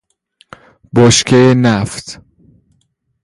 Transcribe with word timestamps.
بشکه 0.95 1.53
نفت 1.57 2.21